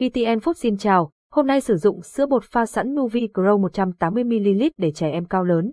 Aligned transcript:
VTN 0.00 0.38
Food 0.38 0.52
xin 0.52 0.76
chào, 0.76 1.10
hôm 1.32 1.46
nay 1.46 1.60
sử 1.60 1.76
dụng 1.76 2.02
sữa 2.02 2.26
bột 2.26 2.44
pha 2.44 2.66
sẵn 2.66 2.94
Nuvi 2.94 3.28
Grow 3.34 3.68
180ml 3.98 4.70
để 4.76 4.92
trẻ 4.92 5.10
em 5.10 5.24
cao 5.24 5.44
lớn. 5.44 5.72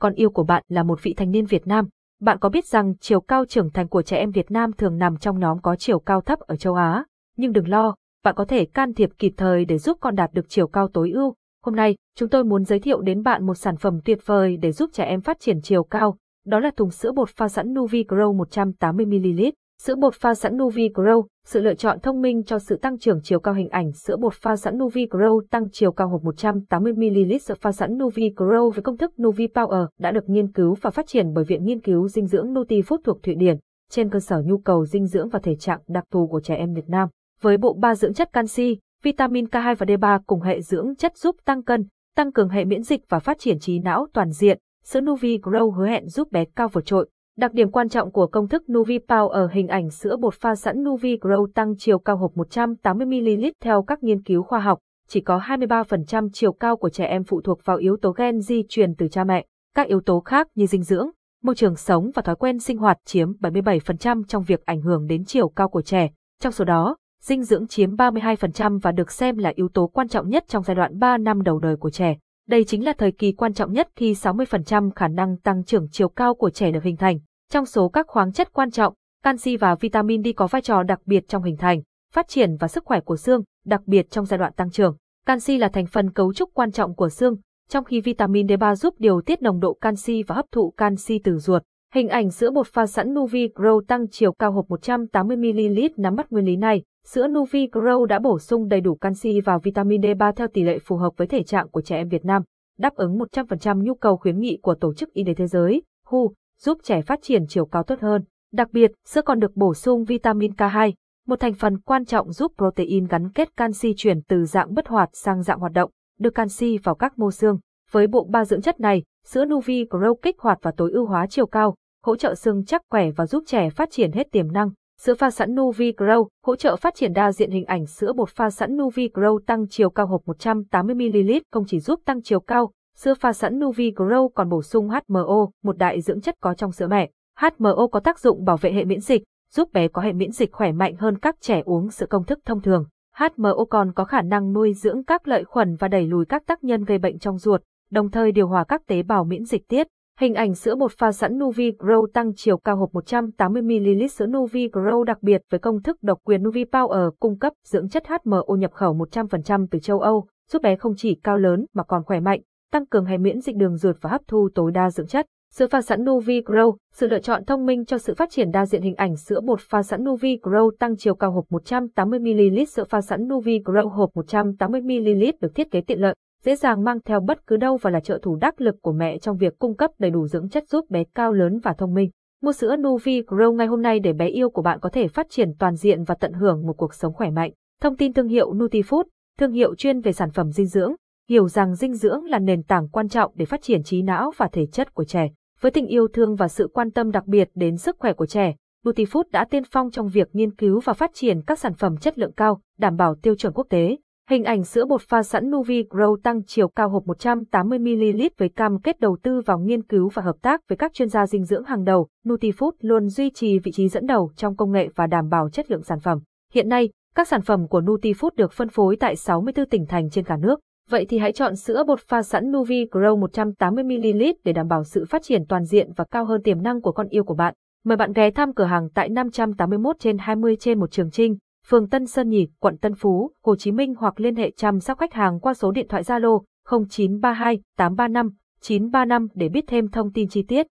Con 0.00 0.14
yêu 0.14 0.30
của 0.30 0.44
bạn 0.44 0.62
là 0.68 0.82
một 0.82 1.02
vị 1.02 1.14
thành 1.16 1.30
niên 1.30 1.46
Việt 1.46 1.66
Nam. 1.66 1.88
Bạn 2.20 2.38
có 2.38 2.48
biết 2.48 2.66
rằng 2.66 2.94
chiều 3.00 3.20
cao 3.20 3.44
trưởng 3.44 3.70
thành 3.70 3.88
của 3.88 4.02
trẻ 4.02 4.16
em 4.16 4.30
Việt 4.30 4.50
Nam 4.50 4.72
thường 4.72 4.98
nằm 4.98 5.16
trong 5.16 5.38
nhóm 5.38 5.60
có 5.60 5.76
chiều 5.76 5.98
cao 5.98 6.20
thấp 6.20 6.38
ở 6.38 6.56
châu 6.56 6.74
Á? 6.74 7.04
Nhưng 7.36 7.52
đừng 7.52 7.68
lo, 7.68 7.94
bạn 8.24 8.34
có 8.34 8.44
thể 8.44 8.64
can 8.64 8.94
thiệp 8.94 9.10
kịp 9.18 9.32
thời 9.36 9.64
để 9.64 9.78
giúp 9.78 9.98
con 10.00 10.14
đạt 10.14 10.32
được 10.32 10.48
chiều 10.48 10.66
cao 10.66 10.88
tối 10.88 11.10
ưu. 11.10 11.34
Hôm 11.64 11.76
nay, 11.76 11.96
chúng 12.16 12.28
tôi 12.28 12.44
muốn 12.44 12.64
giới 12.64 12.80
thiệu 12.80 13.00
đến 13.00 13.22
bạn 13.22 13.46
một 13.46 13.54
sản 13.54 13.76
phẩm 13.76 14.00
tuyệt 14.04 14.18
vời 14.26 14.56
để 14.56 14.72
giúp 14.72 14.90
trẻ 14.92 15.04
em 15.04 15.20
phát 15.20 15.40
triển 15.40 15.60
chiều 15.62 15.84
cao. 15.84 16.16
Đó 16.46 16.60
là 16.60 16.70
thùng 16.76 16.90
sữa 16.90 17.12
bột 17.12 17.28
pha 17.36 17.48
sẵn 17.48 17.74
Nuvi 17.74 18.04
Grow 18.04 18.36
180ml. 18.36 19.52
Sữa 19.86 19.94
bột 19.94 20.14
pha 20.14 20.34
sẵn 20.34 20.56
Nuvi 20.56 20.88
Grow, 20.88 21.24
sự 21.44 21.60
lựa 21.60 21.74
chọn 21.74 22.00
thông 22.00 22.20
minh 22.20 22.42
cho 22.44 22.58
sự 22.58 22.76
tăng 22.76 22.98
trưởng 22.98 23.20
chiều 23.22 23.40
cao 23.40 23.54
hình 23.54 23.68
ảnh. 23.68 23.92
Sữa 23.92 24.16
bột 24.16 24.34
pha 24.34 24.56
sẵn 24.56 24.78
Nuvi 24.78 25.06
Grow 25.06 25.40
tăng 25.50 25.64
chiều 25.72 25.92
cao 25.92 26.08
hộp 26.08 26.22
180ml 26.22 27.38
sữa 27.38 27.54
pha 27.60 27.72
sẵn 27.72 27.98
Nuvi 27.98 28.30
Grow 28.36 28.70
với 28.70 28.82
công 28.82 28.96
thức 28.96 29.12
Nuvi 29.22 29.46
Power 29.46 29.86
đã 29.98 30.10
được 30.10 30.28
nghiên 30.28 30.52
cứu 30.52 30.74
và 30.80 30.90
phát 30.90 31.06
triển 31.06 31.32
bởi 31.34 31.44
Viện 31.44 31.64
Nghiên 31.64 31.80
cứu 31.80 32.08
Dinh 32.08 32.26
dưỡng 32.26 32.54
Nutifood 32.54 32.98
thuộc 33.04 33.22
Thụy 33.22 33.34
Điển, 33.34 33.56
trên 33.90 34.10
cơ 34.10 34.20
sở 34.20 34.42
nhu 34.46 34.58
cầu 34.58 34.86
dinh 34.86 35.06
dưỡng 35.06 35.28
và 35.28 35.38
thể 35.38 35.56
trạng 35.56 35.80
đặc 35.88 36.04
thù 36.10 36.26
của 36.26 36.40
trẻ 36.40 36.54
em 36.54 36.74
Việt 36.74 36.88
Nam. 36.88 37.08
Với 37.40 37.56
bộ 37.56 37.72
ba 37.72 37.94
dưỡng 37.94 38.14
chất 38.14 38.32
canxi, 38.32 38.78
vitamin 39.02 39.44
K2 39.44 39.74
và 39.74 39.86
D3 39.86 40.20
cùng 40.26 40.40
hệ 40.40 40.60
dưỡng 40.60 40.96
chất 40.96 41.16
giúp 41.16 41.36
tăng 41.44 41.62
cân, 41.62 41.86
tăng 42.16 42.32
cường 42.32 42.48
hệ 42.48 42.64
miễn 42.64 42.82
dịch 42.82 43.00
và 43.08 43.18
phát 43.18 43.38
triển 43.38 43.58
trí 43.58 43.78
não 43.78 44.06
toàn 44.12 44.30
diện, 44.30 44.58
sữa 44.84 45.00
Nuvi 45.00 45.38
Grow 45.38 45.70
hứa 45.70 45.86
hẹn 45.86 46.08
giúp 46.08 46.32
bé 46.32 46.44
cao 46.56 46.68
vượt 46.68 46.86
trội, 46.86 47.08
Đặc 47.38 47.52
điểm 47.52 47.70
quan 47.70 47.88
trọng 47.88 48.10
của 48.12 48.26
công 48.26 48.48
thức 48.48 48.62
Nuvi 48.72 48.98
Power 48.98 49.28
ở 49.28 49.48
hình 49.52 49.68
ảnh 49.68 49.90
sữa 49.90 50.16
bột 50.16 50.34
pha 50.34 50.54
sẵn 50.54 50.84
Nuvi 50.84 51.16
Grow 51.16 51.46
tăng 51.54 51.74
chiều 51.78 51.98
cao 51.98 52.16
hộp 52.16 52.32
180ml 52.34 53.52
theo 53.62 53.82
các 53.82 54.02
nghiên 54.02 54.22
cứu 54.22 54.42
khoa 54.42 54.60
học, 54.60 54.78
chỉ 55.08 55.20
có 55.20 55.38
23% 55.38 56.28
chiều 56.32 56.52
cao 56.52 56.76
của 56.76 56.88
trẻ 56.88 57.04
em 57.04 57.24
phụ 57.24 57.40
thuộc 57.40 57.60
vào 57.64 57.76
yếu 57.76 57.96
tố 58.02 58.12
gen 58.12 58.40
di 58.40 58.62
truyền 58.68 58.94
từ 58.94 59.08
cha 59.08 59.24
mẹ. 59.24 59.46
Các 59.74 59.86
yếu 59.86 60.00
tố 60.00 60.20
khác 60.20 60.48
như 60.54 60.66
dinh 60.66 60.82
dưỡng, 60.82 61.10
môi 61.42 61.54
trường 61.54 61.76
sống 61.76 62.10
và 62.14 62.22
thói 62.22 62.36
quen 62.36 62.58
sinh 62.58 62.78
hoạt 62.78 62.98
chiếm 63.04 63.32
77% 63.32 64.22
trong 64.28 64.42
việc 64.42 64.64
ảnh 64.64 64.80
hưởng 64.80 65.06
đến 65.06 65.24
chiều 65.24 65.48
cao 65.48 65.68
của 65.68 65.82
trẻ. 65.82 66.10
Trong 66.42 66.52
số 66.52 66.64
đó, 66.64 66.96
dinh 67.22 67.44
dưỡng 67.44 67.66
chiếm 67.66 67.96
32% 67.96 68.78
và 68.82 68.92
được 68.92 69.10
xem 69.10 69.36
là 69.36 69.52
yếu 69.54 69.68
tố 69.68 69.86
quan 69.86 70.08
trọng 70.08 70.28
nhất 70.28 70.44
trong 70.48 70.62
giai 70.62 70.74
đoạn 70.74 70.98
3 70.98 71.18
năm 71.18 71.42
đầu 71.42 71.58
đời 71.58 71.76
của 71.76 71.90
trẻ. 71.90 72.16
Đây 72.48 72.64
chính 72.64 72.84
là 72.84 72.92
thời 72.92 73.12
kỳ 73.12 73.32
quan 73.32 73.54
trọng 73.54 73.72
nhất 73.72 73.88
khi 73.96 74.12
60% 74.12 74.90
khả 74.90 75.08
năng 75.08 75.36
tăng 75.36 75.64
trưởng 75.64 75.88
chiều 75.90 76.08
cao 76.08 76.34
của 76.34 76.50
trẻ 76.50 76.70
được 76.70 76.82
hình 76.82 76.96
thành. 76.96 77.18
Trong 77.50 77.66
số 77.66 77.88
các 77.88 78.06
khoáng 78.08 78.32
chất 78.32 78.52
quan 78.52 78.70
trọng, 78.70 78.94
canxi 79.24 79.56
và 79.56 79.74
vitamin 79.74 80.22
D 80.22 80.26
có 80.36 80.46
vai 80.46 80.62
trò 80.62 80.82
đặc 80.82 81.00
biệt 81.06 81.28
trong 81.28 81.42
hình 81.42 81.56
thành, 81.56 81.82
phát 82.12 82.28
triển 82.28 82.56
và 82.56 82.68
sức 82.68 82.84
khỏe 82.84 83.00
của 83.00 83.16
xương, 83.16 83.42
đặc 83.64 83.80
biệt 83.86 84.10
trong 84.10 84.26
giai 84.26 84.38
đoạn 84.38 84.52
tăng 84.56 84.70
trưởng. 84.70 84.96
Canxi 85.26 85.58
là 85.58 85.68
thành 85.68 85.86
phần 85.86 86.12
cấu 86.12 86.32
trúc 86.32 86.50
quan 86.54 86.72
trọng 86.72 86.94
của 86.94 87.08
xương, 87.08 87.36
trong 87.68 87.84
khi 87.84 88.00
vitamin 88.00 88.46
D3 88.46 88.74
giúp 88.74 88.94
điều 88.98 89.20
tiết 89.20 89.42
nồng 89.42 89.60
độ 89.60 89.74
canxi 89.80 90.22
và 90.22 90.34
hấp 90.34 90.46
thụ 90.52 90.70
canxi 90.76 91.20
từ 91.24 91.38
ruột. 91.38 91.62
Hình 91.94 92.08
ảnh 92.08 92.30
sữa 92.30 92.50
bột 92.50 92.66
pha 92.66 92.86
sẵn 92.86 93.14
Nuvi 93.14 93.48
Grow 93.48 93.80
tăng 93.80 94.08
chiều 94.10 94.32
cao 94.32 94.52
hộp 94.52 94.68
180ml 94.68 95.88
nắm 95.96 96.16
bắt 96.16 96.32
nguyên 96.32 96.44
lý 96.44 96.56
này. 96.56 96.82
Sữa 97.06 97.28
Nuvi 97.28 97.66
Grow 97.72 98.04
đã 98.04 98.18
bổ 98.18 98.38
sung 98.38 98.68
đầy 98.68 98.80
đủ 98.80 98.94
canxi 98.94 99.40
và 99.40 99.58
vitamin 99.58 100.00
D3 100.00 100.32
theo 100.32 100.48
tỷ 100.48 100.62
lệ 100.62 100.78
phù 100.78 100.96
hợp 100.96 101.12
với 101.16 101.26
thể 101.26 101.42
trạng 101.42 101.68
của 101.68 101.80
trẻ 101.80 101.96
em 101.96 102.08
Việt 102.08 102.24
Nam, 102.24 102.42
đáp 102.78 102.94
ứng 102.94 103.18
100% 103.18 103.82
nhu 103.82 103.94
cầu 103.94 104.16
khuyến 104.16 104.38
nghị 104.38 104.58
của 104.62 104.74
Tổ 104.74 104.94
chức 104.94 105.12
Y 105.12 105.24
tế 105.24 105.34
Thế 105.34 105.46
giới, 105.46 105.82
WHO, 106.06 106.32
giúp 106.60 106.78
trẻ 106.82 107.02
phát 107.02 107.18
triển 107.22 107.46
chiều 107.48 107.66
cao 107.66 107.82
tốt 107.82 108.00
hơn. 108.00 108.24
Đặc 108.52 108.68
biệt, 108.72 108.92
sữa 109.06 109.22
còn 109.22 109.40
được 109.40 109.56
bổ 109.56 109.74
sung 109.74 110.04
vitamin 110.04 110.52
K2, 110.52 110.92
một 111.26 111.40
thành 111.40 111.54
phần 111.54 111.80
quan 111.80 112.04
trọng 112.04 112.32
giúp 112.32 112.52
protein 112.56 113.06
gắn 113.06 113.32
kết 113.32 113.56
canxi 113.56 113.94
chuyển 113.96 114.22
từ 114.22 114.44
dạng 114.44 114.74
bất 114.74 114.88
hoạt 114.88 115.08
sang 115.12 115.42
dạng 115.42 115.58
hoạt 115.58 115.72
động, 115.72 115.90
đưa 116.18 116.30
canxi 116.30 116.78
vào 116.78 116.94
các 116.94 117.18
mô 117.18 117.30
xương. 117.30 117.58
Với 117.90 118.06
bộ 118.06 118.26
ba 118.30 118.44
dưỡng 118.44 118.62
chất 118.62 118.80
này, 118.80 119.02
sữa 119.26 119.44
Nuvi 119.44 119.84
Grow 119.84 120.14
kích 120.14 120.38
hoạt 120.38 120.58
và 120.62 120.70
tối 120.76 120.90
ưu 120.92 121.06
hóa 121.06 121.26
chiều 121.26 121.46
cao, 121.46 121.76
hỗ 122.04 122.16
trợ 122.16 122.34
xương 122.34 122.64
chắc 122.64 122.82
khỏe 122.90 123.10
và 123.10 123.26
giúp 123.26 123.42
trẻ 123.46 123.70
phát 123.70 123.90
triển 123.90 124.12
hết 124.12 124.32
tiềm 124.32 124.52
năng. 124.52 124.70
Sữa 125.00 125.14
pha 125.14 125.30
sẵn 125.30 125.54
Nuvi 125.54 125.92
Grow 125.92 126.26
hỗ 126.46 126.56
trợ 126.56 126.76
phát 126.76 126.94
triển 126.94 127.12
đa 127.12 127.32
diện 127.32 127.50
hình 127.50 127.64
ảnh 127.64 127.86
sữa 127.86 128.12
bột 128.12 128.28
pha 128.28 128.50
sẵn 128.50 128.76
Nuvi 128.76 129.08
Grow 129.08 129.38
tăng 129.38 129.66
chiều 129.70 129.90
cao 129.90 130.06
hộp 130.06 130.22
180ml 130.24 131.40
không 131.52 131.64
chỉ 131.66 131.80
giúp 131.80 132.00
tăng 132.04 132.22
chiều 132.22 132.40
cao, 132.40 132.72
sữa 132.96 133.14
pha 133.14 133.32
sẵn 133.32 133.58
Nuvi 133.58 133.90
Grow 133.90 134.28
còn 134.28 134.48
bổ 134.48 134.62
sung 134.62 134.88
HMO, 134.88 135.48
một 135.62 135.78
đại 135.78 136.00
dưỡng 136.00 136.20
chất 136.20 136.34
có 136.40 136.54
trong 136.54 136.72
sữa 136.72 136.86
mẹ. 136.86 137.10
HMO 137.38 137.86
có 137.92 138.00
tác 138.00 138.18
dụng 138.18 138.44
bảo 138.44 138.56
vệ 138.56 138.72
hệ 138.72 138.84
miễn 138.84 139.00
dịch, 139.00 139.22
giúp 139.50 139.72
bé 139.72 139.88
có 139.88 140.02
hệ 140.02 140.12
miễn 140.12 140.32
dịch 140.32 140.52
khỏe 140.52 140.72
mạnh 140.72 140.96
hơn 140.96 141.18
các 141.18 141.36
trẻ 141.40 141.62
uống 141.64 141.90
sữa 141.90 142.06
công 142.06 142.24
thức 142.24 142.38
thông 142.44 142.62
thường. 142.62 142.84
HMO 143.16 143.64
còn 143.70 143.92
có 143.92 144.04
khả 144.04 144.22
năng 144.22 144.52
nuôi 144.52 144.74
dưỡng 144.74 145.04
các 145.04 145.28
lợi 145.28 145.44
khuẩn 145.44 145.76
và 145.76 145.88
đẩy 145.88 146.06
lùi 146.06 146.24
các 146.24 146.46
tác 146.46 146.64
nhân 146.64 146.84
gây 146.84 146.98
bệnh 146.98 147.18
trong 147.18 147.38
ruột, 147.38 147.62
đồng 147.90 148.10
thời 148.10 148.32
điều 148.32 148.48
hòa 148.48 148.64
các 148.64 148.86
tế 148.86 149.02
bào 149.02 149.24
miễn 149.24 149.44
dịch 149.44 149.68
tiết. 149.68 149.86
Hình 150.20 150.34
ảnh 150.34 150.54
sữa 150.54 150.74
bột 150.74 150.92
pha 150.98 151.12
sẵn 151.12 151.38
Nuvi 151.38 151.70
Grow 151.70 152.06
tăng 152.06 152.32
chiều 152.36 152.58
cao 152.58 152.76
hộp 152.76 152.92
180ml 152.92 154.06
sữa 154.06 154.26
Nuvi 154.26 154.68
Grow 154.68 155.04
đặc 155.04 155.22
biệt 155.22 155.42
với 155.50 155.60
công 155.60 155.82
thức 155.82 155.96
độc 156.02 156.18
quyền 156.24 156.42
Nuvi 156.42 156.64
Power 156.64 157.10
cung 157.20 157.38
cấp 157.38 157.52
dưỡng 157.64 157.88
chất 157.88 158.02
HMO 158.06 158.56
nhập 158.58 158.72
khẩu 158.72 158.94
100% 158.94 159.66
từ 159.70 159.78
châu 159.78 160.00
Âu, 160.00 160.26
giúp 160.50 160.62
bé 160.62 160.76
không 160.76 160.92
chỉ 160.96 161.20
cao 161.22 161.38
lớn 161.38 161.66
mà 161.74 161.82
còn 161.82 162.04
khỏe 162.04 162.20
mạnh, 162.20 162.40
tăng 162.72 162.86
cường 162.86 163.04
hệ 163.04 163.18
miễn 163.18 163.40
dịch 163.40 163.56
đường 163.56 163.76
ruột 163.76 163.96
và 164.00 164.10
hấp 164.10 164.20
thu 164.28 164.48
tối 164.54 164.70
đa 164.70 164.90
dưỡng 164.90 165.06
chất. 165.06 165.26
Sữa 165.54 165.66
pha 165.70 165.82
sẵn 165.82 166.04
Nuvi 166.04 166.40
Grow, 166.40 166.76
sự 166.92 167.08
lựa 167.08 167.20
chọn 167.20 167.44
thông 167.44 167.66
minh 167.66 167.84
cho 167.84 167.98
sự 167.98 168.14
phát 168.14 168.30
triển 168.30 168.50
đa 168.50 168.66
diện 168.66 168.82
hình 168.82 168.94
ảnh 168.94 169.16
sữa 169.16 169.40
bột 169.40 169.60
pha 169.60 169.82
sẵn 169.82 170.04
Nuvi 170.04 170.38
Grow 170.42 170.70
tăng 170.78 170.96
chiều 170.96 171.14
cao 171.14 171.32
hộp 171.32 171.44
180ml 171.50 172.64
sữa 172.64 172.84
pha 172.84 173.00
sẵn 173.00 173.28
Nuvi 173.28 173.58
Grow 173.58 173.88
hộp 173.88 174.10
180ml 174.14 175.32
được 175.40 175.54
thiết 175.54 175.70
kế 175.70 175.80
tiện 175.80 176.00
lợi, 176.00 176.14
dễ 176.42 176.56
dàng 176.56 176.84
mang 176.84 177.00
theo 177.00 177.20
bất 177.20 177.46
cứ 177.46 177.56
đâu 177.56 177.76
và 177.76 177.90
là 177.90 178.00
trợ 178.00 178.18
thủ 178.22 178.36
đắc 178.36 178.60
lực 178.60 178.76
của 178.82 178.92
mẹ 178.92 179.18
trong 179.18 179.36
việc 179.36 179.58
cung 179.58 179.76
cấp 179.76 179.90
đầy 179.98 180.10
đủ 180.10 180.26
dưỡng 180.26 180.48
chất 180.48 180.68
giúp 180.68 180.90
bé 180.90 181.04
cao 181.14 181.32
lớn 181.32 181.58
và 181.58 181.72
thông 181.72 181.94
minh. 181.94 182.10
Mua 182.42 182.52
sữa 182.52 182.76
Nuvi 182.76 183.22
Grow 183.22 183.52
ngay 183.52 183.66
hôm 183.66 183.82
nay 183.82 184.00
để 184.00 184.12
bé 184.12 184.26
yêu 184.28 184.50
của 184.50 184.62
bạn 184.62 184.80
có 184.80 184.88
thể 184.88 185.08
phát 185.08 185.26
triển 185.30 185.52
toàn 185.58 185.74
diện 185.74 186.04
và 186.04 186.14
tận 186.14 186.32
hưởng 186.32 186.66
một 186.66 186.72
cuộc 186.72 186.94
sống 186.94 187.14
khỏe 187.14 187.30
mạnh. 187.30 187.52
Thông 187.82 187.96
tin 187.96 188.12
thương 188.12 188.28
hiệu 188.28 188.54
Nutifood, 188.54 189.04
thương 189.38 189.52
hiệu 189.52 189.74
chuyên 189.74 190.00
về 190.00 190.12
sản 190.12 190.30
phẩm 190.30 190.50
dinh 190.50 190.66
dưỡng, 190.66 190.94
hiểu 191.28 191.48
rằng 191.48 191.74
dinh 191.74 191.94
dưỡng 191.94 192.24
là 192.24 192.38
nền 192.38 192.62
tảng 192.62 192.88
quan 192.88 193.08
trọng 193.08 193.32
để 193.34 193.44
phát 193.44 193.62
triển 193.62 193.82
trí 193.82 194.02
não 194.02 194.32
và 194.36 194.48
thể 194.52 194.66
chất 194.66 194.94
của 194.94 195.04
trẻ. 195.04 195.30
Với 195.60 195.72
tình 195.72 195.86
yêu 195.86 196.08
thương 196.12 196.34
và 196.36 196.48
sự 196.48 196.68
quan 196.72 196.90
tâm 196.90 197.10
đặc 197.10 197.26
biệt 197.26 197.48
đến 197.54 197.76
sức 197.76 197.96
khỏe 197.98 198.12
của 198.12 198.26
trẻ, 198.26 198.54
Nutifood 198.84 199.22
đã 199.32 199.44
tiên 199.50 199.62
phong 199.70 199.90
trong 199.90 200.08
việc 200.08 200.28
nghiên 200.32 200.54
cứu 200.54 200.80
và 200.80 200.92
phát 200.92 201.10
triển 201.14 201.42
các 201.42 201.58
sản 201.58 201.74
phẩm 201.74 201.96
chất 201.96 202.18
lượng 202.18 202.32
cao, 202.32 202.60
đảm 202.78 202.96
bảo 202.96 203.14
tiêu 203.14 203.34
chuẩn 203.34 203.52
quốc 203.52 203.66
tế. 203.70 203.96
Hình 204.30 204.44
ảnh 204.44 204.64
sữa 204.64 204.84
bột 204.84 205.02
pha 205.02 205.22
sẵn 205.22 205.50
Nuvi 205.50 205.82
Grow 205.82 206.16
tăng 206.16 206.42
chiều 206.46 206.68
cao 206.68 206.88
hộp 206.88 207.04
180ml 207.04 208.28
với 208.38 208.48
cam 208.48 208.80
kết 208.80 209.00
đầu 209.00 209.16
tư 209.22 209.40
vào 209.46 209.58
nghiên 209.58 209.82
cứu 209.82 210.08
và 210.08 210.22
hợp 210.22 210.36
tác 210.42 210.68
với 210.68 210.76
các 210.76 210.94
chuyên 210.94 211.08
gia 211.08 211.26
dinh 211.26 211.44
dưỡng 211.44 211.64
hàng 211.64 211.84
đầu, 211.84 212.08
Nutifood 212.24 212.70
luôn 212.80 213.08
duy 213.08 213.30
trì 213.30 213.58
vị 213.58 213.72
trí 213.72 213.88
dẫn 213.88 214.06
đầu 214.06 214.30
trong 214.36 214.56
công 214.56 214.72
nghệ 214.72 214.88
và 214.94 215.06
đảm 215.06 215.28
bảo 215.28 215.48
chất 215.50 215.70
lượng 215.70 215.82
sản 215.82 216.00
phẩm. 216.00 216.18
Hiện 216.52 216.68
nay, 216.68 216.88
các 217.14 217.28
sản 217.28 217.42
phẩm 217.42 217.68
của 217.68 217.80
Nutifood 217.80 218.30
được 218.36 218.52
phân 218.52 218.68
phối 218.68 218.96
tại 218.96 219.16
64 219.16 219.68
tỉnh 219.68 219.86
thành 219.86 220.10
trên 220.10 220.24
cả 220.24 220.36
nước. 220.36 220.60
Vậy 220.90 221.06
thì 221.08 221.18
hãy 221.18 221.32
chọn 221.32 221.56
sữa 221.56 221.84
bột 221.86 222.00
pha 222.00 222.22
sẵn 222.22 222.52
Nuvi 222.52 222.86
Grow 222.90 223.28
180ml 223.28 224.34
để 224.44 224.52
đảm 224.52 224.68
bảo 224.68 224.84
sự 224.84 225.04
phát 225.04 225.22
triển 225.22 225.46
toàn 225.48 225.64
diện 225.64 225.90
và 225.96 226.04
cao 226.10 226.24
hơn 226.24 226.42
tiềm 226.42 226.62
năng 226.62 226.80
của 226.80 226.92
con 226.92 227.08
yêu 227.08 227.24
của 227.24 227.34
bạn. 227.34 227.54
Mời 227.84 227.96
bạn 227.96 228.12
ghé 228.12 228.30
thăm 228.30 228.54
cửa 228.54 228.64
hàng 228.64 228.88
tại 228.94 229.08
581 229.08 229.96
trên 229.98 230.18
20 230.18 230.56
trên 230.60 230.80
một 230.80 230.90
Trường 230.90 231.10
Trinh, 231.10 231.36
phường 231.68 231.88
Tân 231.88 232.06
Sơn 232.06 232.28
Nhì, 232.28 232.48
quận 232.58 232.78
Tân 232.78 232.94
Phú, 232.94 233.32
Hồ 233.42 233.56
Chí 233.56 233.72
Minh 233.72 233.94
hoặc 233.94 234.20
liên 234.20 234.36
hệ 234.36 234.50
chăm 234.50 234.80
sóc 234.80 234.98
khách 234.98 235.12
hàng 235.12 235.40
qua 235.40 235.54
số 235.54 235.70
điện 235.72 235.86
thoại 235.88 236.02
Zalo 236.02 236.42
0932 236.64 237.60
835 237.76 238.30
935 238.60 239.28
để 239.34 239.48
biết 239.48 239.64
thêm 239.66 239.88
thông 239.88 240.12
tin 240.12 240.28
chi 240.28 240.42
tiết. 240.42 240.66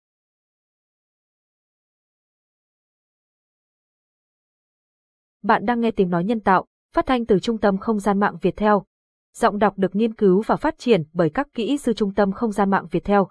Bạn 5.44 5.66
đang 5.66 5.80
nghe 5.80 5.92
tiếng 5.92 6.10
nói 6.10 6.24
nhân 6.24 6.40
tạo, 6.40 6.66
phát 6.94 7.06
thanh 7.06 7.26
từ 7.26 7.40
Trung 7.40 7.58
tâm 7.58 7.78
Không 7.78 8.00
gian 8.00 8.20
mạng 8.20 8.38
Việt 8.42 8.56
Theo. 8.58 8.86
Giọng 9.34 9.60
đọc 9.60 9.74
được 9.78 9.96
nghiên 9.96 10.14
cứu 10.14 10.42
và 10.46 10.56
phát 10.56 10.78
triển 10.78 11.04
bởi 11.14 11.30
các 11.34 11.48
kỹ 11.54 11.78
sư 11.78 11.94
Trung 11.94 12.14
tâm 12.14 12.32
Không 12.32 12.52
gian 12.52 12.70
mạng 12.70 12.88
Việt 12.92 13.04
Theo. 13.04 13.28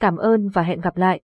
Cảm 0.00 0.16
ơn 0.16 0.48
và 0.48 0.62
hẹn 0.62 0.80
gặp 0.80 0.96
lại. 0.96 1.20